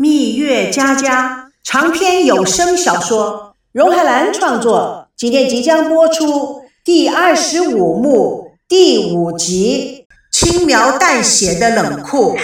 [0.00, 12.36] 蜜月佳佳长篇有声小说，荣海兰创作，今天即将播出第二十五幕第五集，轻描淡写的冷酷。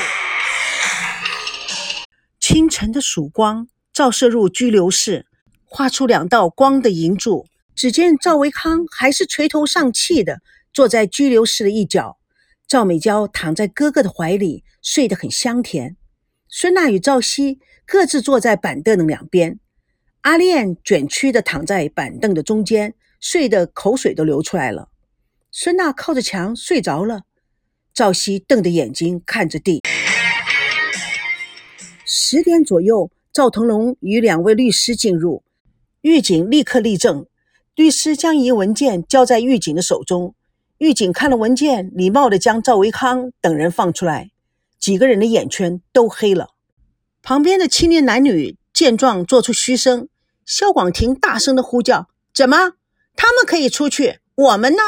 [2.40, 5.26] 清晨的曙光照射入拘留室，
[5.64, 7.46] 画出两道光的银柱。
[7.76, 10.40] 只见赵维康还是垂头丧气的
[10.72, 12.16] 坐在拘留室的一角，
[12.66, 15.96] 赵美娇躺在哥哥的怀里，睡得很香甜。
[16.56, 19.58] 孙娜与赵熙各自坐在板凳的两边，
[20.20, 24.88] 阿莲卷曲的躺在板凳的中间，睡得口水都流出来了。
[25.50, 27.22] 孙娜靠着墙睡着了，
[27.92, 29.82] 赵熙瞪着眼睛看着地。
[32.04, 35.42] 十点左右，赵腾龙与两位律师进入，
[36.02, 37.26] 狱警立刻立正，
[37.74, 40.36] 律师将一文件交在狱警的手中。
[40.78, 44.30] 狱警看了文件，礼貌地将赵维康等人放出来。
[44.84, 46.48] 几个人的眼圈都黑了。
[47.22, 50.10] 旁边的青年男女见状，做出嘘声。
[50.44, 52.72] 萧广庭大声的呼叫：“怎么？
[53.16, 54.82] 他们可以出去，我们呢？”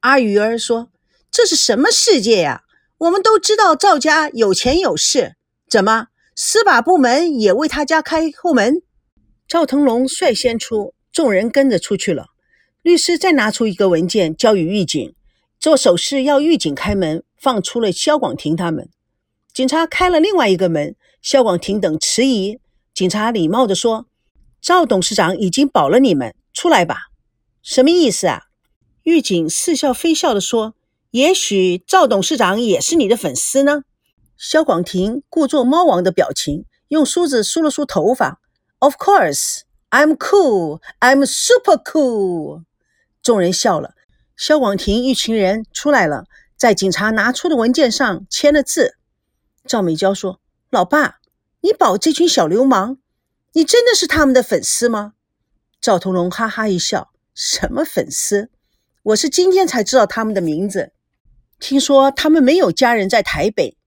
[0.00, 0.90] 阿鱼儿说
[1.32, 2.64] ：“这是什么世界呀？
[2.98, 5.36] 我们都知道赵家有钱有势，
[5.70, 8.82] 怎么司法部门也为他家开后门？”
[9.48, 12.26] 赵腾龙率先出，众人跟着出去了。
[12.82, 15.14] 律师再拿出一个文件交予狱警，
[15.58, 18.90] 做手势要狱警开门，放出了萧广庭他们。
[19.54, 22.58] 警察开了另外一个门，肖广庭等迟疑。
[22.92, 24.06] 警察礼貌地说
[24.60, 27.02] ：“赵董事长已经保了你们，出来吧。”
[27.62, 28.46] 什么意思啊？
[29.04, 30.74] 狱警似笑非笑地说
[31.12, 33.82] ：“也许赵董事长也是你的粉丝呢。”
[34.36, 38.40] 肖广庭故作猫王的表情，用梳子梳了梳头发。
[38.80, 39.60] “Of course,
[39.90, 40.80] I'm cool.
[40.98, 42.64] I'm super cool。”
[43.22, 43.94] 众人笑了。
[44.36, 46.24] 肖广庭一群人出来了，
[46.56, 48.96] 在警察拿出的文件上签了字。
[49.66, 51.20] 赵美娇说：“老爸，
[51.60, 52.98] 你保这群小流氓，
[53.54, 55.14] 你真的是他们的粉丝吗？”
[55.80, 58.50] 赵同龙哈哈一笑：“什么粉丝？
[59.02, 60.92] 我是今天才知道他们的名字。
[61.58, 63.78] 听说他们没有家人在台北，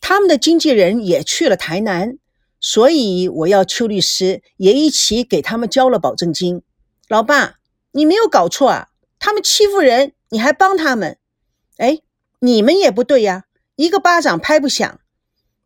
[0.00, 2.16] 他们的经纪人也去了台南，
[2.58, 6.62] 所以我要邱律师也一起给他们交了保证金。
[7.08, 7.56] 老爸，
[7.92, 8.88] 你没有搞错啊？
[9.18, 11.18] 他们欺负人，你还帮他们？
[11.76, 12.00] 哎，
[12.40, 13.44] 你们也不对呀，
[13.74, 14.98] 一个巴掌拍不响。”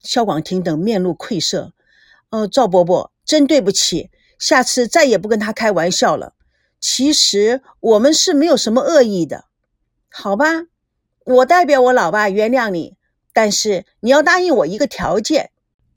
[0.03, 1.73] 肖广庭等面露愧色。
[2.31, 6.35] 哦，赵伯伯，真对不起，下次再也不跟他开玩笑了。
[6.79, 9.47] 其实我们是没有什么恶意的，
[10.11, 10.47] 好吧？
[11.27, 12.97] 我代表我老爸原谅你，
[13.33, 15.51] 但是你要答应我一个条件。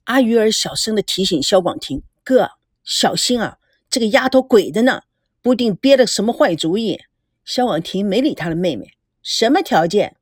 [0.06, 2.52] 阿鱼儿小声的提醒肖广庭：“哥，
[2.84, 3.58] 小心啊，
[3.90, 5.04] 这个丫头鬼的呢，
[5.42, 7.00] 不定憋了什么坏主意。”
[7.46, 8.98] 肖广庭没理他的妹妹。
[9.22, 10.18] 什么条件？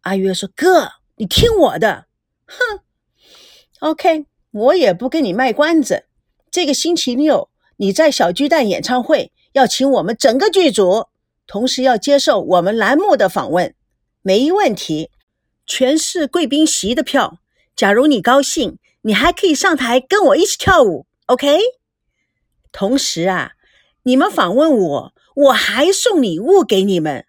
[0.00, 2.06] 阿鱼儿说：“哥，你听我的。”
[2.48, 2.80] 哼。
[3.80, 6.04] OK，我也不跟你卖关子。
[6.50, 11.08] 这个星期六你在小巨蛋演唱会要请我们整个剧组，
[11.46, 13.74] 同时要接受我们栏目的访问，
[14.22, 15.10] 没问题。
[15.66, 17.38] 全是贵宾席的票。
[17.74, 21.06] 假如你高兴，你还可以上台跟我一起跳舞。
[21.26, 21.58] OK。
[22.72, 23.52] 同时啊，
[24.04, 27.26] 你们访问我，我还送礼物给你们。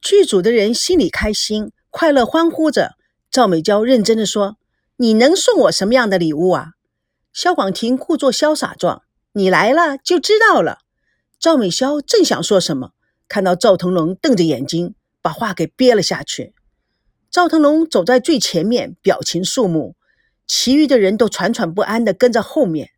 [0.00, 2.92] 剧组的人心里开心，快乐欢呼着。
[3.30, 4.58] 赵美娇认真的说。
[5.02, 6.74] 你能送我什么样的礼物啊？
[7.32, 9.02] 萧广庭故作潇洒状，
[9.32, 10.78] 你来了就知道了。
[11.40, 12.92] 赵美潇正想说什么，
[13.26, 16.54] 看到赵腾龙瞪着眼睛，把话给憋了下去。
[17.32, 19.96] 赵腾龙走在最前面，表情肃穆，
[20.46, 22.90] 其余的人都喘喘不安地跟在后面。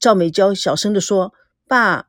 [0.00, 1.32] 赵美娇小声地说
[1.68, 2.08] ：“爸，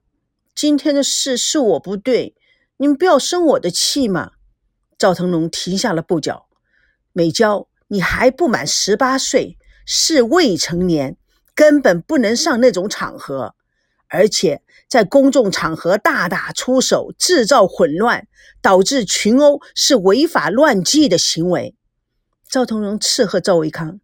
[0.55, 2.33] 今天的事是我不对，
[2.77, 4.31] 你们不要生我的气嘛。”
[4.97, 6.47] 赵腾龙停下了步脚，
[7.13, 7.67] 美娇。
[7.87, 11.17] 你还不满十八岁，是未成年，
[11.53, 13.55] 根本不能上那种场合，
[14.07, 18.27] 而且在公众场合大打出手，制造混乱，
[18.61, 21.75] 导致群殴，是违法乱纪的行为。
[22.47, 23.99] 赵同荣斥喝赵维康：“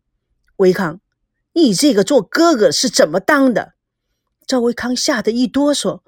[0.57, 0.99] 维康，
[1.53, 3.73] 你这个做哥哥是怎么当的？”
[4.45, 6.01] 赵维康吓得一哆嗦：“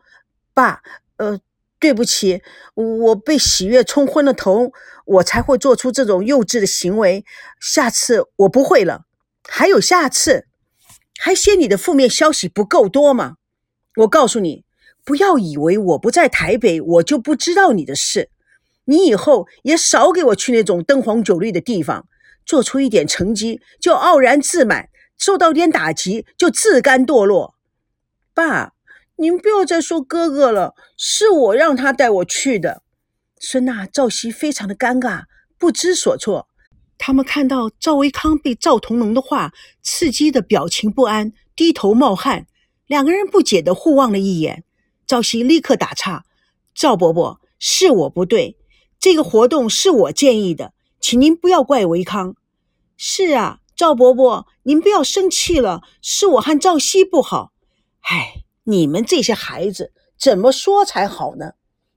[0.54, 0.82] 爸，
[1.18, 1.40] 呃。”
[1.84, 2.42] 对不起，
[2.76, 4.72] 我被喜悦冲昏了头，
[5.06, 7.26] 我才会做出这种幼稚的行为。
[7.60, 9.02] 下次我不会了。
[9.50, 10.48] 还有下次，
[11.20, 13.36] 还嫌你的负面消息不够多吗？
[13.98, 14.64] 我告诉你，
[15.04, 18.30] 不要以为我不在台北，我就不知道你的事。
[18.86, 22.08] 你以后也少给我去那种灯红酒绿的地方，
[22.46, 24.88] 做出一点成绩就傲然自满，
[25.18, 27.56] 受到点打击就自甘堕落。
[28.34, 28.73] 爸。
[29.16, 32.82] 您不要再说哥哥了，是我让他带我去的。
[33.40, 35.24] 孙娜、赵熙非常的尴尬，
[35.58, 36.48] 不知所措。
[36.98, 39.52] 他们看到赵维康被赵同龙的话
[39.82, 42.48] 刺激的表情不安，低头冒汗，
[42.88, 44.64] 两个人不解的互望了一眼。
[45.06, 46.24] 赵熙立刻打岔
[46.74, 48.58] ：“赵伯伯，是我不对，
[49.00, 52.36] 这个活动是我建议的，请您不要怪维康。
[52.96, 57.52] ”“是啊，赵伯伯，您不要生气了，是我和赵熙不好。
[58.02, 61.54] ”“唉，你们这些孩子怎么说才好呢？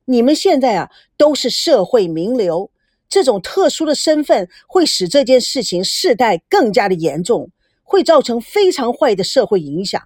[0.06, 2.70] 你们现在啊都是社会名流。”
[3.08, 7.52] 这种特殊的身份会使这件事情事态更加的严重，
[7.84, 10.02] 会造成非常坏的社会影响。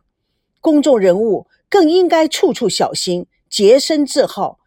[0.61, 4.59] 公众人物更应该处处小心，洁身自好，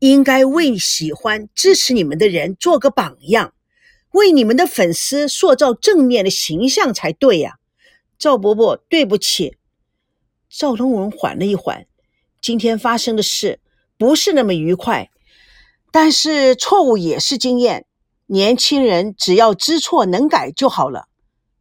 [0.00, 3.54] 应该为喜欢支持你们的人做个榜样，
[4.10, 7.58] 为你们的粉丝塑造正面的形象才对呀。
[8.18, 9.58] 赵伯伯，对不起。
[10.58, 11.86] 赵龙文缓了一缓，
[12.40, 13.60] 今天发生的事
[13.98, 15.10] 不是那么愉快。
[15.92, 17.84] 但是错误也是经验，
[18.24, 21.08] 年轻人只要知错能改就好了。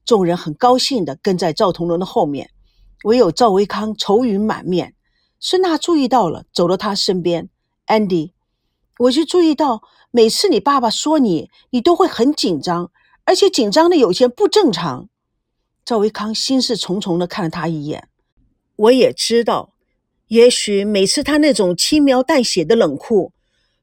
[0.05, 2.51] 众人很高兴地跟在赵同龙的后面，
[3.03, 4.95] 唯有赵维康愁云满面。
[5.41, 7.49] 孙娜注意到了，走到他身边
[7.87, 8.31] ：“Andy，
[8.99, 12.89] 我就注意到，每次你爸爸说你，你都会很紧张，
[13.25, 15.09] 而且紧张的有些不正常。”
[15.83, 18.07] 赵维康心事重重地看了他一眼。
[18.75, 19.73] 我也知道，
[20.27, 23.31] 也许每次他那种轻描淡写的冷酷。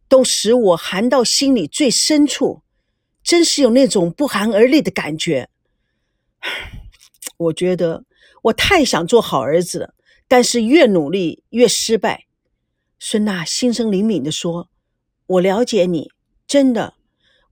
[0.09, 2.61] 都使我寒到心里最深处，
[3.25, 5.49] 真是有那种不寒而栗的感觉。
[7.39, 8.05] 我觉得
[8.43, 9.95] 我太想做好儿子了，
[10.29, 12.27] 但是越努力越失败。
[12.99, 14.69] 孙娜心生灵敏地说
[15.27, 16.11] ：“我了解你，
[16.47, 16.93] 真的，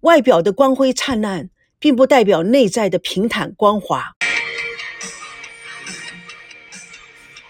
[0.01, 1.49] 外表的光辉灿烂，
[1.79, 4.17] 并不代表内在的平坦光滑。”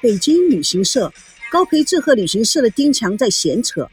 [0.02, 1.12] 北京旅行社，
[1.52, 3.90] 高培志和旅行社的丁强在闲扯。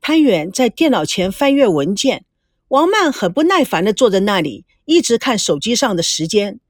[0.00, 2.24] 潘远在电脑前翻阅文件，
[2.68, 6.60] 王曼很不耐烦地坐在那里，一直看手机上的时间。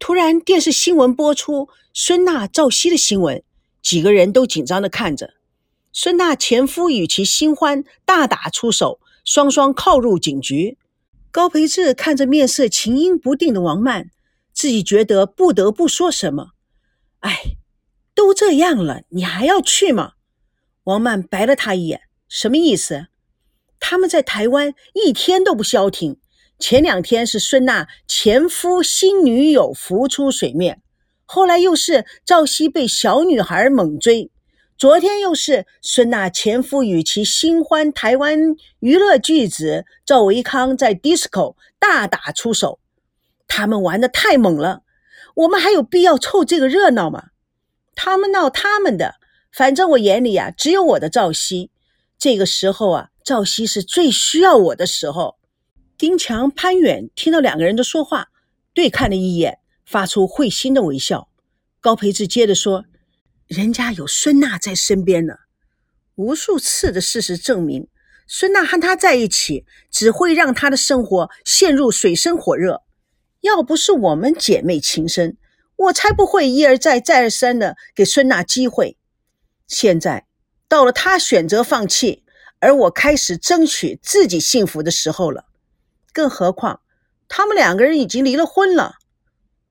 [0.00, 3.42] 突然，电视新闻播出孙娜、赵熙的新闻，
[3.82, 5.34] 几个人都紧张地看着。
[5.92, 10.76] 孙娜前夫与其新欢大打出手，双双靠入警局。
[11.30, 14.10] 高培志看着面色情阴不定的王曼，
[14.52, 16.50] 自己觉得不得不说什么
[17.20, 17.36] ：“哎，
[18.18, 20.14] 都这样了，你还要去吗？”
[20.82, 22.00] 王曼白了他一眼。
[22.28, 23.06] 什么意思？
[23.78, 26.18] 他们在台湾一天都不消停。
[26.58, 30.82] 前两天是孙娜前夫新女友浮出水面，
[31.26, 34.32] 后来又是赵熙被小女孩猛追，
[34.76, 42.80] 昨天又是孙娜前夫与其新欢台湾娱乐巨子赵维康在 disco 大打出手。
[43.46, 44.82] 他们玩的太猛了，
[45.36, 47.26] 我们还有必要凑这个热闹吗？
[48.00, 49.16] 他们闹他们的，
[49.50, 51.72] 反正我眼里啊，只有我的赵熙。
[52.16, 55.36] 这个时候啊，赵熙是最需要我的时候。
[55.98, 58.28] 丁强、潘远听到两个人的说话，
[58.72, 61.28] 对看了一眼，发出会心的微笑。
[61.80, 62.84] 高培志接着说
[63.48, 65.34] ：“人家有孙娜在身边呢，
[66.14, 67.88] 无数次的事实证明，
[68.28, 72.84] 孙娜和他在一起，只会让他的生活陷入水深火热。
[73.40, 75.36] 要不是我们姐妹情深，
[75.78, 78.96] 我才不会一而再、再而三的给孙娜机会。
[79.66, 80.26] 现在。”
[80.70, 82.24] 到了她选择放弃，
[82.60, 85.46] 而我开始争取自己幸福的时候了。
[86.12, 86.82] 更何况，
[87.26, 88.96] 他们两个人已经离了婚了。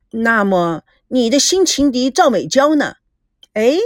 [0.10, 2.96] 那么，你的新情敌赵美娇呢？
[3.54, 3.78] 哎，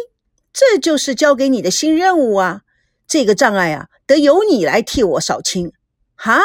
[0.53, 2.62] 这就是交给你的新任务啊！
[3.05, 5.74] 这个障碍啊，得由你来替我扫清。
[6.15, 6.39] 哈，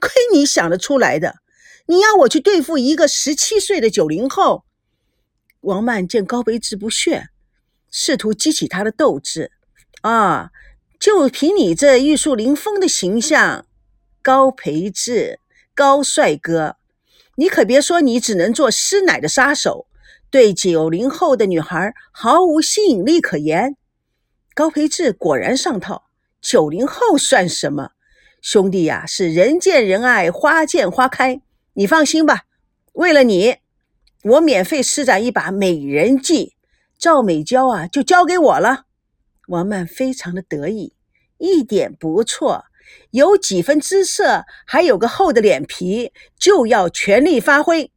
[0.00, 1.38] 亏你想得出来的！
[1.86, 4.64] 你要我去对付一个十七岁的九零后？
[5.60, 7.28] 王曼见高培志不屑，
[7.90, 9.52] 试图激起他的斗志。
[10.02, 10.50] 啊！
[10.98, 13.64] 就凭你这玉树临风的形象，
[14.20, 15.40] 高培志，
[15.74, 16.76] 高帅哥，
[17.36, 19.86] 你可别说你只能做师奶的杀手，
[20.30, 23.76] 对九零后的女孩毫无吸引力可言。
[24.54, 26.04] 高培志果然上套，
[26.42, 27.92] 九零后算什么？
[28.42, 31.40] 兄弟呀，是人见人爱，花见花开。
[31.74, 32.44] 你放心吧，
[32.92, 33.56] 为了你，
[34.22, 36.54] 我免费施展一把美人计，
[36.98, 38.84] 赵美娇啊，就交给我了。
[39.48, 40.92] 王曼非常的得意，
[41.38, 42.64] 一点不错，
[43.12, 47.90] 有几分姿色，还有个厚的脸皮，就要全力发挥。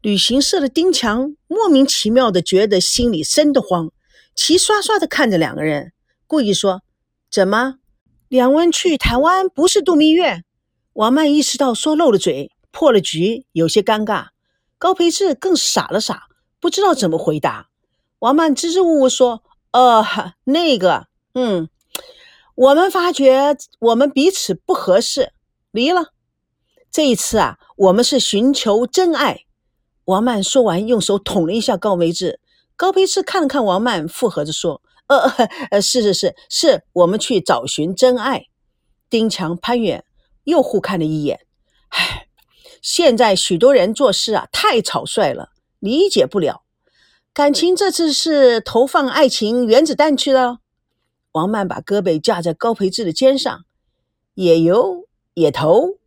[0.00, 3.92] 旅行社的丁强莫名其妙的觉得心里生得慌，
[4.34, 5.92] 齐刷刷的看着两个人，
[6.26, 6.80] 故意说
[7.30, 7.74] ：“怎么，
[8.28, 10.42] 两位去台湾不是度蜜月？”
[10.94, 14.28] 王曼意识到说漏了嘴，破了局，有些尴尬。
[14.80, 16.24] 高培志更傻了傻，
[16.58, 17.68] 不知道怎么回答。
[18.18, 19.44] 王曼支支吾吾说。
[19.72, 20.04] 呃，
[20.46, 21.68] 那个，嗯，
[22.56, 25.32] 我们发觉我们彼此不合适，
[25.70, 26.06] 离了。
[26.90, 29.44] 这一次啊，我们是寻求真爱。
[30.06, 32.40] 王曼说完，用手捅了一下高培志。
[32.74, 35.18] 高培志看了看王曼，附和着说：“呃
[35.70, 38.46] 呃，是是是，是我们去找寻真爱。”
[39.08, 40.04] 丁强、潘远
[40.42, 41.46] 又互看了一眼。
[41.90, 42.26] 唉，
[42.82, 46.62] 现在许多人做事啊，太草率了，理解不了。
[47.32, 50.58] 感情这次是投放爱情原子弹去了。
[51.32, 53.64] 王曼把胳膊架在高培志的肩上，
[54.34, 55.98] 也游也投。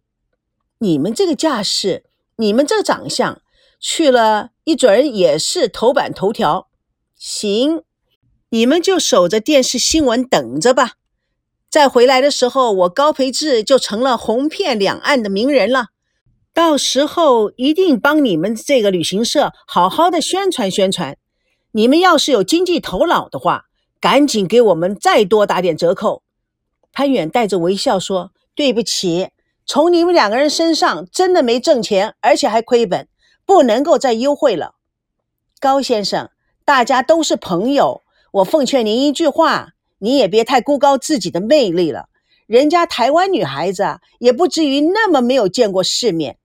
[0.80, 2.04] 你们这个架势，
[2.36, 3.42] 你们这个长相，
[3.80, 6.68] 去了一准也是头版头条。
[7.16, 7.84] 行，
[8.50, 10.96] 你们就守着电视新闻等着吧。
[11.70, 15.93] 再回来的时候，我高培志就成了红遍两岸的名人了。
[16.54, 21.18] 到时候一定帮你们这个旅行社好好的宣传宣传。
[21.72, 23.66] 你们要是有经济头脑的话，
[24.00, 26.22] 赶紧给我们再多打点折扣。
[26.92, 29.30] 潘远带着微笑说：“对不起，
[29.66, 33.08] 从你们两个人身上真的没挣钱，而且还亏本，
[33.48, 34.76] 不能够再优惠了。”
[35.60, 36.30] 高先生，
[36.64, 42.10] 大家都是朋友，我奉劝您一句话，你也别太孤高自己的魅力了。
[42.46, 46.38] 人家台湾女孩子啊，也不至于那么没有见过世面。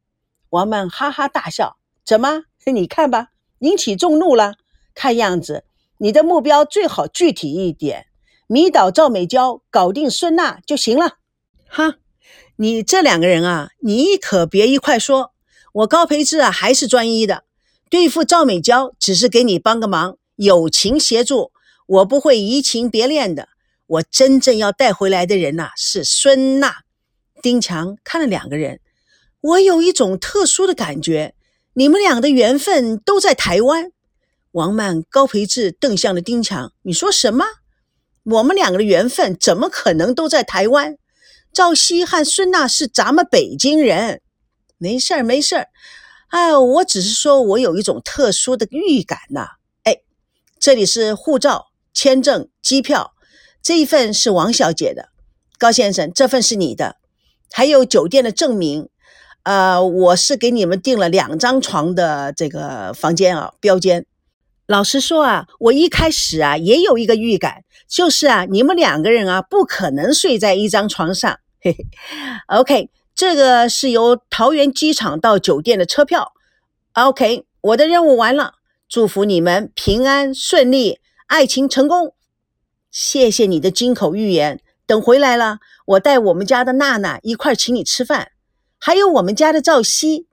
[0.50, 2.44] 王曼哈哈大笑：“怎么？
[2.66, 3.28] 你看吧，
[3.60, 4.54] 引起众怒了。
[4.94, 5.64] 看样子
[5.98, 8.06] 你的目标最好具体一点，
[8.46, 11.16] 迷倒赵美娇，搞定孙娜就行了。”
[11.66, 11.96] 哈，
[12.56, 15.32] 你这两个人啊，你可别一块说。
[15.72, 17.44] 我高培志啊，还是专一的。
[17.90, 21.52] 对付赵美娇，只是给你帮个忙，友情协助，
[21.86, 23.48] 我不会移情别恋的。
[23.86, 26.82] 我真正要带回来的人呐，是孙娜。
[27.40, 28.80] 丁强看了两个人。
[29.40, 31.34] 我有一种特殊的感觉，
[31.74, 33.92] 你们俩的缘分都在台湾。
[34.50, 37.44] 王曼、高培志瞪向了丁强：“你说什么？
[38.24, 40.96] 我们两个的缘分怎么可能都在台湾？
[41.52, 44.22] 赵熙和孙娜是咱们北京人。
[44.76, 45.68] 没事儿，没事儿。
[46.30, 49.46] 哎，我只是说我有一种特殊的预感呐。
[49.84, 49.98] 哎，
[50.58, 53.12] 这里是护照、签证、机票，
[53.62, 55.10] 这一份是王小姐的。
[55.58, 56.96] 高先生，这份是你的，
[57.52, 58.88] 还有酒店的证明。”
[59.48, 64.04] 呃，我是给你们订了两张床的这个房间啊，标间。
[64.66, 71.40] 老实说啊，我一开始啊也有一个预感，就是啊你们两个人啊不可能睡在一张床上。
[71.62, 71.86] 嘿嘿
[72.48, 76.34] ，OK，这个是由桃园机场到酒店的车票。
[76.92, 82.12] OK，我的任务完了，祝福你们平安顺利，爱情成功。
[82.90, 88.32] 谢谢你的金口玉言，等回来了，我带我们家的娜娜一块请你吃饭。
[88.78, 90.26] 还有我们家的赵熙，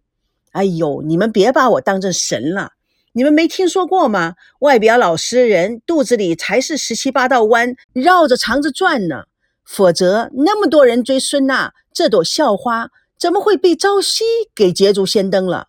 [0.52, 2.72] 哎呦，你们别把我当成神了！
[3.14, 4.36] 你们没听说过吗？
[4.60, 9.24] 外表老实人，肚子里才是十七八道弯，绕着肠子转呢。
[9.64, 14.24] 否则，那么多人追孙娜这朵校花，怎么会被赵熙
[14.54, 15.68] 给捷足先登了？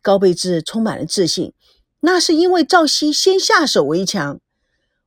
[0.00, 1.52] 高贝志充满了自信，
[2.00, 4.38] 那是因为赵熙先下手为强。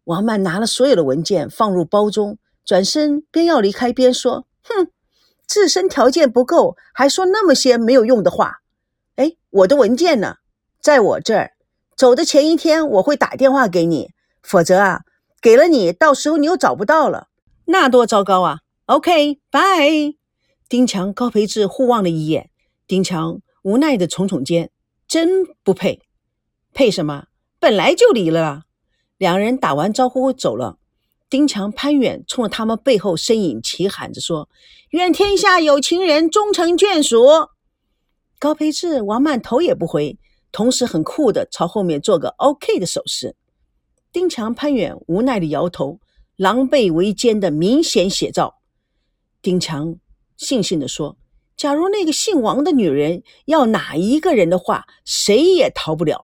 [0.06, 4.46] 王曼拿了所有的文件放入包中，转身边要离开边说：“。”
[5.48, 8.60] 自身条件不够，还说那么些没有用的话。
[9.16, 10.38] 哎，我的文件呢？
[10.82, 11.52] 在我这儿。
[11.96, 14.12] 走的前一天我会打电话给你，
[14.44, 15.02] 否则啊，
[15.42, 17.28] 给了你，到时候你又找不到了，
[17.66, 20.16] 那多糟糕啊！OK，拜。
[20.68, 22.50] 丁强、高培志互望了一眼，
[22.86, 24.72] 丁强无奈的耸耸肩，
[25.08, 26.02] 真不配。
[26.74, 27.28] 配什么？
[27.60, 28.64] 本来就离了。
[29.18, 30.78] 两人打完招呼走了。
[31.30, 34.48] 丁强、潘远冲着他们背后身影齐喊着说
[34.92, 37.26] ：“愿天下有情人终成眷属。”
[38.38, 40.20] 高培志、王曼头也不回，
[40.52, 43.36] 同时很酷的朝后面做个 OK 的手势。
[44.12, 46.00] 丁强、潘远无奈的摇头，
[46.36, 48.56] 狼狈为奸的明显写照。
[49.42, 49.96] 丁强
[50.40, 51.18] 悻悻地说
[51.58, 56.24] ：“假如那个姓王的女人要哪一个人的话，谁也逃不了。”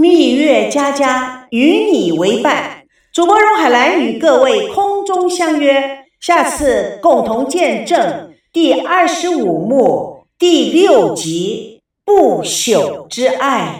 [0.00, 13.74] 蜜月佳佳与你为伴，主播荣海兰与各位空中相约，下次共同见证第二十五幕第六集不朽之爱。